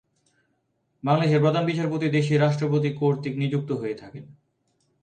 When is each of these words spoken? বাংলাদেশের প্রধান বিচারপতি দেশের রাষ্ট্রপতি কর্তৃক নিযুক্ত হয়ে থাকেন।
বাংলাদেশের 1.03 1.43
প্রধান 1.43 1.63
বিচারপতি 1.65 2.07
দেশের 2.09 2.41
রাষ্ট্রপতি 2.41 2.89
কর্তৃক 2.93 3.33
নিযুক্ত 3.37 3.69
হয়ে 3.71 3.95
থাকেন। 3.95 4.25